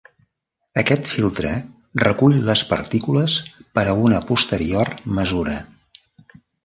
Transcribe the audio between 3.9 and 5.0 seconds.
a una posterior